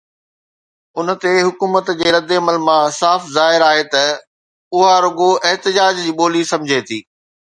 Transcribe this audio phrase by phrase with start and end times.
[0.99, 4.03] ان تي حڪومت جي ردعمل مان صاف ظاهر آهي ته
[4.77, 6.99] اها رڳو احتجاج جي ٻولي سمجهي ٿي.